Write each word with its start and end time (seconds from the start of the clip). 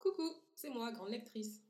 Coucou, 0.00 0.32
c'est 0.54 0.70
moi, 0.70 0.90
grande 0.92 1.10
lectrice. 1.10 1.60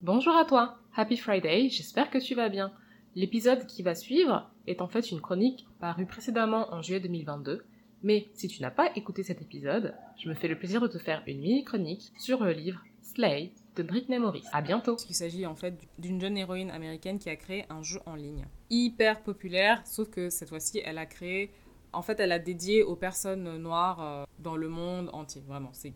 Bonjour 0.00 0.36
à 0.36 0.44
toi, 0.44 0.78
Happy 0.94 1.16
Friday, 1.16 1.68
j'espère 1.68 2.10
que 2.10 2.18
tu 2.18 2.36
vas 2.36 2.48
bien. 2.48 2.72
L'épisode 3.16 3.66
qui 3.66 3.82
va 3.82 3.96
suivre 3.96 4.48
est 4.68 4.80
en 4.80 4.86
fait 4.86 5.10
une 5.10 5.20
chronique 5.20 5.66
parue 5.80 6.06
précédemment 6.06 6.72
en 6.72 6.80
juillet 6.80 7.00
2022, 7.00 7.64
mais 8.04 8.30
si 8.34 8.46
tu 8.46 8.62
n'as 8.62 8.70
pas 8.70 8.92
écouté 8.94 9.24
cet 9.24 9.42
épisode, 9.42 9.96
je 10.16 10.28
me 10.28 10.34
fais 10.34 10.46
le 10.46 10.56
plaisir 10.56 10.80
de 10.80 10.86
te 10.86 10.98
faire 10.98 11.24
une 11.26 11.40
mini-chronique 11.40 12.12
sur 12.20 12.44
le 12.44 12.52
livre 12.52 12.84
Slay 13.02 13.50
de 13.74 13.82
Britney 13.82 14.20
Morris. 14.20 14.44
À 14.52 14.62
bientôt 14.62 14.96
Il 15.08 15.16
s'agit 15.16 15.44
en 15.44 15.56
fait 15.56 15.88
d'une 15.98 16.20
jeune 16.20 16.38
héroïne 16.38 16.70
américaine 16.70 17.18
qui 17.18 17.30
a 17.30 17.36
créé 17.36 17.64
un 17.68 17.82
jeu 17.82 17.98
en 18.06 18.14
ligne. 18.14 18.46
Hyper 18.70 19.24
populaire, 19.24 19.84
sauf 19.84 20.08
que 20.08 20.30
cette 20.30 20.50
fois-ci, 20.50 20.80
elle 20.84 20.98
a 20.98 21.06
créé... 21.06 21.50
En 21.92 22.02
fait, 22.02 22.20
elle 22.20 22.32
a 22.32 22.38
dédié 22.38 22.84
aux 22.84 22.96
personnes 22.96 23.56
noires 23.56 24.02
euh, 24.02 24.24
dans 24.38 24.56
le 24.56 24.68
monde 24.68 25.08
entier, 25.14 25.42
vraiment. 25.46 25.70
C'est 25.72 25.94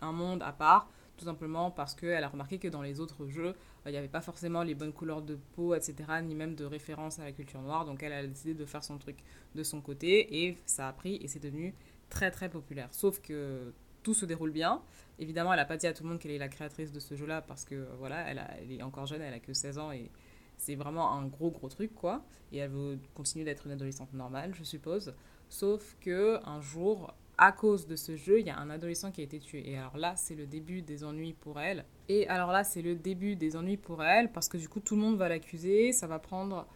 un 0.00 0.12
monde 0.12 0.42
à 0.42 0.52
part, 0.52 0.88
tout 1.16 1.24
simplement 1.24 1.70
parce 1.70 1.94
qu'elle 1.94 2.24
a 2.24 2.28
remarqué 2.28 2.58
que 2.58 2.68
dans 2.68 2.82
les 2.82 3.00
autres 3.00 3.26
jeux, 3.28 3.48
euh, 3.48 3.54
il 3.86 3.92
n'y 3.92 3.96
avait 3.96 4.08
pas 4.08 4.20
forcément 4.20 4.62
les 4.62 4.74
bonnes 4.74 4.92
couleurs 4.92 5.22
de 5.22 5.38
peau, 5.54 5.74
etc., 5.74 5.94
ni 6.22 6.34
même 6.34 6.54
de 6.54 6.64
référence 6.64 7.18
à 7.18 7.24
la 7.24 7.32
culture 7.32 7.60
noire. 7.60 7.84
Donc 7.84 8.02
elle 8.02 8.12
a 8.12 8.26
décidé 8.26 8.54
de 8.54 8.64
faire 8.64 8.82
son 8.82 8.98
truc 8.98 9.18
de 9.54 9.62
son 9.62 9.80
côté 9.80 10.44
et 10.44 10.58
ça 10.66 10.88
a 10.88 10.92
pris 10.92 11.16
et 11.16 11.28
c'est 11.28 11.40
devenu 11.40 11.74
très 12.10 12.30
très 12.30 12.48
populaire. 12.48 12.88
Sauf 12.92 13.20
que 13.20 13.72
tout 14.02 14.14
se 14.14 14.26
déroule 14.26 14.50
bien. 14.50 14.82
Évidemment, 15.18 15.52
elle 15.52 15.58
n'a 15.58 15.64
pas 15.64 15.76
dit 15.76 15.86
à 15.86 15.92
tout 15.92 16.02
le 16.02 16.10
monde 16.10 16.18
qu'elle 16.18 16.32
est 16.32 16.38
la 16.38 16.48
créatrice 16.48 16.92
de 16.92 17.00
ce 17.00 17.14
jeu-là 17.14 17.42
parce 17.42 17.64
que 17.64 17.88
voilà, 17.98 18.28
elle, 18.28 18.42
elle 18.60 18.72
est 18.72 18.82
encore 18.82 19.06
jeune, 19.06 19.22
elle 19.22 19.34
a 19.34 19.40
que 19.40 19.52
16 19.52 19.78
ans 19.78 19.92
et 19.92 20.10
c'est 20.56 20.74
vraiment 20.74 21.12
un 21.12 21.26
gros 21.26 21.50
gros 21.50 21.68
truc 21.68 21.94
quoi. 21.94 22.24
Et 22.52 22.58
elle 22.58 22.70
veut 22.70 22.98
continuer 23.14 23.44
d'être 23.44 23.66
une 23.66 23.72
adolescente 23.72 24.12
normale, 24.12 24.54
je 24.54 24.64
suppose. 24.64 25.14
Sauf 25.48 25.96
que 26.00 26.38
un 26.46 26.60
jour, 26.60 27.14
à 27.38 27.52
cause 27.52 27.86
de 27.86 27.96
ce 27.96 28.16
jeu, 28.16 28.40
il 28.40 28.46
y 28.46 28.50
a 28.50 28.58
un 28.58 28.70
adolescent 28.70 29.10
qui 29.10 29.20
a 29.20 29.24
été 29.24 29.38
tué. 29.38 29.68
Et 29.68 29.76
alors 29.76 29.96
là, 29.96 30.14
c'est 30.16 30.34
le 30.34 30.46
début 30.46 30.82
des 30.82 31.04
ennuis 31.04 31.32
pour 31.32 31.60
elle. 31.60 31.84
Et 32.08 32.28
alors 32.28 32.52
là, 32.52 32.64
c'est 32.64 32.82
le 32.82 32.94
début 32.94 33.36
des 33.36 33.56
ennuis 33.56 33.76
pour 33.76 34.02
elle, 34.02 34.30
parce 34.30 34.48
que 34.48 34.56
du 34.56 34.68
coup, 34.68 34.80
tout 34.80 34.94
le 34.94 35.02
monde 35.02 35.16
va 35.16 35.28
l'accuser, 35.28 35.92
ça 35.92 36.06
va 36.06 36.18
prendre 36.18 36.66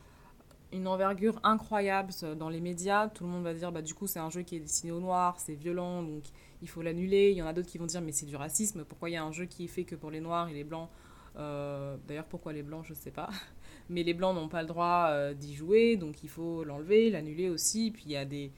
une 0.73 0.87
envergure 0.87 1.41
incroyable 1.45 2.13
dans 2.37 2.49
les 2.49 2.61
médias. 2.61 3.09
Tout 3.09 3.25
le 3.25 3.31
monde 3.31 3.45
va 3.45 3.55
dire, 3.55 3.73
bah 3.73 3.83
du 3.83 3.95
coup, 3.95 4.07
c'est 4.07 4.19
un 4.19 4.31
jeu 4.31 4.43
qui 4.43 4.57
est 4.57 4.61
destiné 4.61 4.93
aux 4.93 5.01
noirs, 5.01 5.39
c'est 5.39 5.55
violent, 5.55 6.03
donc 6.03 6.25
il 6.61 6.69
faut 6.69 6.83
l'annuler. 6.83 7.31
Il 7.31 7.37
y 7.37 7.43
en 7.43 7.47
a 7.47 7.53
d'autres 7.53 7.69
qui 7.69 7.79
vont 7.79 7.87
dire, 7.87 8.01
mais 8.01 8.13
c'est 8.13 8.27
du 8.27 8.37
racisme, 8.37 8.85
pourquoi 8.85 9.11
il 9.11 9.15
y 9.15 9.17
a 9.17 9.25
un 9.25 9.33
jeu 9.33 9.47
qui 9.47 9.65
est 9.65 9.69
fait 9.69 9.85
que 9.85 9.95
pour 9.95 10.11
les 10.11 10.21
noirs 10.21 10.49
et 10.49 10.55
les 10.55 10.65
blancs 10.65 10.89
euh, 11.37 11.97
D'ailleurs, 12.07 12.27
pourquoi 12.27 12.53
les 12.53 12.63
blancs, 12.63 12.85
je 12.85 12.93
ne 12.93 12.99
sais 12.99 13.11
pas. 13.11 13.31
Mais 13.91 14.03
les 14.03 14.13
blancs 14.13 14.35
n'ont 14.35 14.49
pas 14.49 14.61
le 14.61 14.69
droit 14.69 15.07
euh, 15.11 15.33
d'y 15.33 15.55
jouer, 15.55 15.97
donc 15.97 16.23
il 16.23 16.29
faut 16.29 16.65
l'enlever, 16.65 17.11
l'annuler 17.11 17.49
aussi. 17.49 17.91
Puis 17.91 18.05
il 18.07 18.13
y 18.13 18.17
a 18.17 18.27
des 18.27 18.53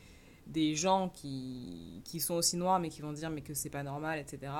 des 0.46 0.74
gens 0.74 1.08
qui, 1.08 2.02
qui 2.04 2.20
sont 2.20 2.34
aussi 2.34 2.56
noirs 2.56 2.80
mais 2.80 2.88
qui 2.88 3.02
vont 3.02 3.12
dire 3.12 3.30
mais 3.30 3.42
que 3.42 3.54
c'est 3.54 3.70
pas 3.70 3.82
normal, 3.82 4.18
etc. 4.18 4.52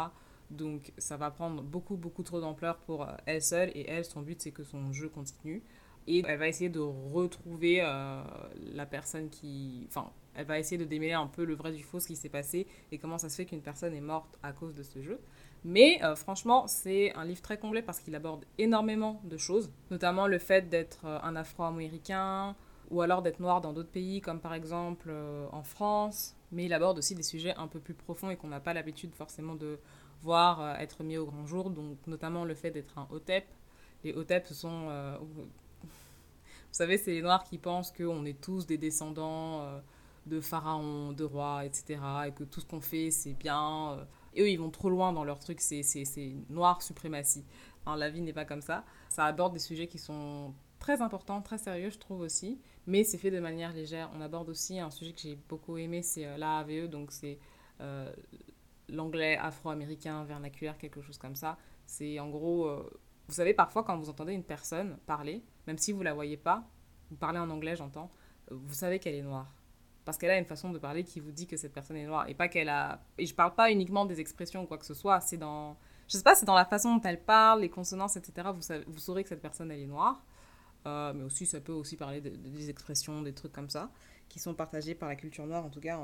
Donc 0.50 0.92
ça 0.98 1.17
va 1.17 1.31
prendre 1.31 1.62
beaucoup 1.62 1.97
beaucoup 1.97 2.22
trop 2.22 2.41
d'ampleur 2.41 2.78
pour 2.78 3.03
euh, 3.03 3.12
elle 3.27 3.42
seule. 3.42 3.70
Et 3.75 3.89
elle 3.89 4.05
son 4.05 4.22
but 4.22 4.41
c'est 4.41 4.50
que 4.50 4.64
son 4.64 4.92
jeu 4.92 5.09
continue. 5.09 5.62
Et 6.06 6.22
elle 6.27 6.39
va 6.39 6.48
essayer 6.48 6.70
de 6.70 6.81
retrouver 6.81 7.81
euh, 7.83 8.22
la 8.72 8.87
personne 8.87 9.28
qui 9.28 9.87
enfin 9.89 10.11
elle 10.34 10.47
va 10.47 10.59
essayer 10.59 10.78
de 10.78 10.84
démêler 10.84 11.12
un 11.12 11.27
peu 11.27 11.45
le 11.45 11.55
vrai 11.55 11.72
du 11.72 11.83
faux 11.83 12.00
ce 12.00 12.06
qui 12.06 12.17
s'est 12.17 12.28
passé 12.28 12.67
et 12.91 12.98
comment 12.98 13.19
ça 13.19 13.28
se 13.28 13.37
fait 13.37 13.44
qu'une 13.44 13.61
personne 13.61 13.94
est 13.94 14.00
morte 14.00 14.39
à 14.42 14.53
cause 14.53 14.75
de 14.75 14.83
ce 14.83 15.03
jeu. 15.03 15.20
Mais 15.65 16.03
euh, 16.03 16.17
franchement 16.17 16.67
c'est 16.67 17.12
un 17.15 17.25
livre 17.25 17.42
très 17.42 17.59
complet 17.59 17.83
parce 17.83 18.00
qu'il 18.00 18.15
aborde 18.15 18.44
énormément 18.59 19.20
de 19.25 19.37
choses 19.37 19.70
notamment 19.91 20.27
le 20.27 20.39
fait 20.39 20.69
d'être 20.69 21.05
un 21.05 21.37
afro-américain 21.37 22.56
ou 22.91 23.03
alors 23.03 23.23
d'être 23.23 23.41
noir 23.41 23.61
dans 23.61 23.73
d'autres 23.73 23.91
pays, 23.91 24.21
comme 24.21 24.41
par 24.41 24.53
exemple 24.53 25.09
euh, 25.11 25.47
en 25.53 25.63
France. 25.63 26.37
Mais 26.53 26.65
il 26.65 26.73
aborde 26.73 26.99
aussi 26.99 27.15
des 27.15 27.23
sujets 27.23 27.55
un 27.55 27.69
peu 27.69 27.79
plus 27.79 27.95
profonds 27.95 28.31
et 28.31 28.37
qu'on 28.37 28.49
n'a 28.49 28.61
pas 28.61 28.75
l'habitude 28.75 29.15
forcément 29.15 29.55
de 29.55 29.79
voir 30.23 30.61
euh, 30.61 30.75
être 30.75 31.05
mis 31.05 31.17
au 31.17 31.27
grand 31.27 31.47
jour, 31.47 31.71
donc 31.71 31.99
notamment 32.07 32.45
le 32.45 32.55
fait 32.55 32.71
d'être 32.71 32.99
un 32.99 33.07
hotep. 33.11 33.47
Les 34.03 34.13
hotep, 34.13 34.47
ce 34.47 34.55
sont... 34.55 34.89
Euh, 34.89 35.17
vous 35.21 36.77
savez, 36.77 36.99
c'est 36.99 37.12
les 37.12 37.23
noirs 37.23 37.45
qui 37.45 37.59
pensent 37.59 37.93
qu'on 37.93 38.25
est 38.25 38.41
tous 38.41 38.65
des 38.65 38.79
descendants 38.79 39.67
de 40.27 40.41
pharaons, 40.41 41.11
de 41.11 41.25
rois, 41.25 41.65
etc. 41.65 42.00
Et 42.29 42.31
que 42.31 42.45
tout 42.45 42.61
ce 42.61 42.67
qu'on 42.67 42.81
fait, 42.81 43.11
c'est 43.11 43.33
bien. 43.33 44.06
Et 44.34 44.43
eux, 44.43 44.49
ils 44.49 44.56
vont 44.56 44.71
trop 44.71 44.89
loin 44.89 45.12
dans 45.12 45.25
leur 45.25 45.41
truc, 45.41 45.61
c'est 45.61 45.83
noir 46.49 46.81
suprématie. 46.81 47.45
la 47.89 48.09
vie 48.09 48.21
n'est 48.21 48.33
pas 48.33 48.45
comme 48.45 48.62
ça. 48.62 48.84
Ça 49.09 49.25
aborde 49.25 49.53
des 49.53 49.59
sujets 49.59 49.89
qui 49.89 49.99
sont 49.99 50.55
très 50.79 51.03
importants, 51.03 51.43
très 51.43 51.59
sérieux, 51.59 51.91
je 51.91 51.99
trouve 51.99 52.21
aussi 52.21 52.61
mais 52.87 53.05
c'est 53.05 53.19
fait 53.19 53.31
de 53.31 53.41
manière 53.41 53.73
légère. 53.73 54.11
On 54.15 54.21
aborde 54.21 54.49
aussi 54.49 54.79
un 54.79 54.91
sujet 54.91 55.13
que 55.13 55.21
j'ai 55.21 55.39
beaucoup 55.49 55.77
aimé, 55.77 56.03
c'est 56.03 56.27
euh, 56.27 56.37
l'AAVE, 56.37 56.89
donc 56.89 57.13
c'est 57.13 57.39
euh, 57.81 58.11
l'anglais 58.89 59.37
afro-américain 59.37 60.25
vernaculaire, 60.25 60.79
quelque 60.79 61.01
chose 61.01 61.19
comme 61.19 61.37
ça. 61.37 61.59
C'est 61.87 62.19
en 62.21 62.29
gros, 62.29 62.67
euh, 62.67 62.91
vous 63.29 63.35
savez, 63.35 63.55
parfois 63.55 63.85
quand 63.85 63.97
vous 63.99 64.09
entendez 64.09 64.33
une 64.33 64.45
personne 64.45 64.99
parler, 65.07 65.43
même 65.67 65.79
si 65.79 65.93
vous 65.93 66.03
la 66.03 66.15
voyez 66.15 66.37
pas, 66.37 66.65
vous 67.11 67.17
parlez 67.17 67.39
en 67.39 67.51
anglais, 67.51 67.77
j'entends, 67.77 68.11
vous 68.51 68.75
savez 68.75 68.99
qu'elle 68.99 69.15
est 69.15 69.23
noire. 69.23 69.55
Parce 70.05 70.17
qu'elle 70.19 70.31
a 70.31 70.39
une 70.39 70.47
façon 70.47 70.71
de 70.71 70.79
parler 70.79 71.05
qui 71.05 71.21
vous 71.21 71.31
dit 71.31 71.47
que 71.47 71.57
cette 71.57 71.73
personne 71.73 71.97
est 71.97 72.07
noire. 72.07 72.29
Et 72.29 72.35
pas 72.35 72.49
qu'elle 72.49 72.71
a. 72.71 73.01
Et 73.19 73.27
je 73.27 73.35
parle 73.35 73.55
pas 73.55 73.71
uniquement 73.71 74.07
des 74.07 74.19
expressions 74.19 74.62
ou 74.62 74.67
quoi 74.67 74.79
que 74.79 74.87
ce 74.87 74.95
soit, 74.95 75.21
c'est 75.21 75.37
dans. 75.37 75.77
Je 76.09 76.17
sais 76.17 76.23
pas, 76.23 76.35
c'est 76.35 76.47
dans 76.47 76.55
la 76.55 76.65
façon 76.65 76.97
dont 76.97 77.03
elle 77.03 77.23
parle, 77.23 77.61
les 77.61 77.69
consonances, 77.69 78.17
etc. 78.17 78.49
Vous, 78.53 78.75
vous 78.89 78.99
saurez 78.99 79.23
que 79.23 79.29
cette 79.29 79.43
personne, 79.43 79.71
elle 79.71 79.81
est 79.81 79.87
noire. 79.87 80.25
Euh, 80.87 81.13
mais 81.15 81.25
aussi 81.25 81.47
ça 81.47 81.61
peut 81.61 81.73
aussi 81.73 81.97
parler 81.97 82.21
de, 82.21 82.31
des 82.31 82.71
expressions, 82.71 83.23
des 83.23 83.33
trucs 83.33 83.53
comme 83.53 83.69
ça, 83.69 83.91
qui 84.29 84.39
sont 84.39 84.55
partagés 84.55 84.95
par 84.95 85.09
la 85.09 85.17
culture 85.17 85.47
noire, 85.47 85.65
en 85.65 85.71
tout 85.71 85.81
cas 85.81 85.99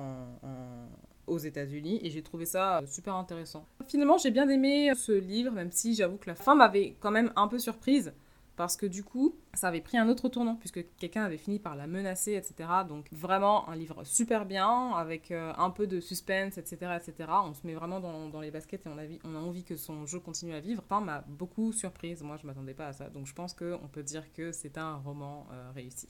aux 1.27 1.39
États-Unis, 1.39 2.01
et 2.03 2.11
j'ai 2.11 2.23
trouvé 2.23 2.47
ça 2.47 2.79
euh, 2.79 2.87
super 2.87 3.15
intéressant. 3.17 3.67
Finalement, 3.89 4.17
j'ai 4.19 4.31
bien 4.31 4.49
aimé 4.49 4.93
ce 4.95 5.13
livre, 5.13 5.53
même 5.53 5.73
si 5.73 5.95
j'avoue 5.95 6.19
que 6.19 6.29
la 6.29 6.37
fin 6.37 6.55
m'avait 6.55 6.97
quand 7.01 7.11
même 7.11 7.33
un 7.37 7.49
peu 7.49 7.59
surprise 7.59 8.13
parce 8.57 8.77
que 8.77 8.87
du 8.87 9.05
coup, 9.05 9.37
ça 9.55 9.69
avait 9.69 9.81
pris 9.81 9.99
un 9.99 10.09
autre 10.09 10.29
tournant, 10.29 10.57
puisque 10.57 10.85
quelqu'un 10.99 11.25
avait 11.25 11.39
fini 11.39 11.59
par 11.59 11.77
la 11.77 11.87
menacer, 11.87 12.35
etc. 12.35 12.69
Donc 12.89 13.07
vraiment 13.13 13.69
un 13.69 13.77
livre 13.77 14.05
super 14.05 14.47
bien, 14.47 14.93
avec 14.93 15.31
euh, 15.31 15.53
un 15.59 15.71
peu 15.71 15.87
de 15.87 16.01
suspense, 16.01 16.59
etc., 16.59 16.97
etc. 16.97 17.31
On 17.45 17.55
se 17.55 17.67
met 17.67 17.75
vraiment 17.75 18.01
dans, 18.01 18.29
dans 18.29 18.41
les 18.41 18.51
baskets 18.51 18.87
et 18.87 18.89
on 18.89 18.99
a, 18.99 19.05
on 19.25 19.35
a 19.35 19.39
envie 19.39 19.65
que 19.65 19.77
son 19.77 20.07
jeu 20.07 20.21
continue 20.21 20.55
à 20.55 20.61
vivre. 20.61 20.83
Enfin, 20.85 21.01
m'a 21.01 21.23
beaucoup 21.29 21.73
surprise, 21.73 22.23
moi 22.23 22.37
je 22.41 22.47
m'attendais 22.47 22.75
pas 22.75 22.89
à 22.89 22.93
ça. 22.93 23.09
Donc 23.11 23.27
je 23.27 23.35
pense 23.35 23.55
qu'on 23.55 23.89
peut 23.93 24.03
dire 24.03 24.33
que 24.33 24.53
c'est 24.53 24.79
un 24.79 24.97
roman 24.97 25.47
euh, 25.53 25.71
réussi. 25.75 26.09